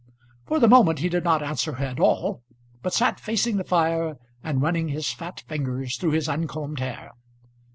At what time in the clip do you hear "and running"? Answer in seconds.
4.43-4.87